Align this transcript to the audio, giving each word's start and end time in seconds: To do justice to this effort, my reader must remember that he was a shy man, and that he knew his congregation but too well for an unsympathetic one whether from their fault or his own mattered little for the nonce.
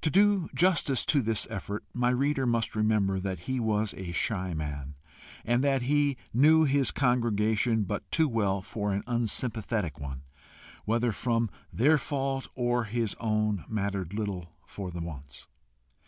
To 0.00 0.10
do 0.10 0.50
justice 0.52 1.04
to 1.04 1.22
this 1.22 1.46
effort, 1.48 1.84
my 1.94 2.10
reader 2.10 2.44
must 2.44 2.74
remember 2.74 3.20
that 3.20 3.38
he 3.46 3.60
was 3.60 3.94
a 3.94 4.10
shy 4.10 4.52
man, 4.52 4.96
and 5.44 5.62
that 5.62 5.82
he 5.82 6.16
knew 6.34 6.64
his 6.64 6.90
congregation 6.90 7.84
but 7.84 8.10
too 8.10 8.28
well 8.28 8.62
for 8.62 8.92
an 8.92 9.04
unsympathetic 9.06 10.00
one 10.00 10.22
whether 10.86 11.12
from 11.12 11.50
their 11.72 11.98
fault 11.98 12.48
or 12.56 12.82
his 12.82 13.14
own 13.20 13.64
mattered 13.68 14.12
little 14.12 14.50
for 14.66 14.90
the 14.90 15.00
nonce. 15.00 15.46